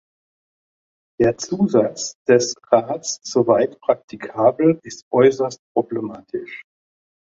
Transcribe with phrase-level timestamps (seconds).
[1.19, 6.63] Der Zusatz des Rats "soweit praktikabel" ist äußerst problematisch.